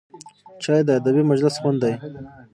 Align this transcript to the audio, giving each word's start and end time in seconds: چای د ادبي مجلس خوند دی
چای 0.63 0.81
د 0.85 0.89
ادبي 0.99 1.23
مجلس 1.31 1.55
خوند 1.61 1.77
دی 1.83 1.93